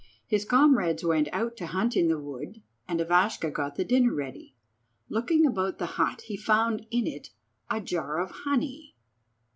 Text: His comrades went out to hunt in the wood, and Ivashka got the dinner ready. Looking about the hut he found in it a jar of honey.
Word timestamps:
His 0.25 0.45
comrades 0.45 1.03
went 1.03 1.29
out 1.31 1.55
to 1.57 1.67
hunt 1.67 1.95
in 1.95 2.07
the 2.07 2.17
wood, 2.17 2.63
and 2.87 2.99
Ivashka 2.99 3.51
got 3.53 3.75
the 3.75 3.85
dinner 3.85 4.11
ready. 4.11 4.55
Looking 5.09 5.45
about 5.45 5.77
the 5.77 5.85
hut 6.01 6.21
he 6.21 6.35
found 6.35 6.87
in 6.89 7.05
it 7.05 7.29
a 7.69 7.79
jar 7.81 8.17
of 8.19 8.31
honey. 8.31 8.95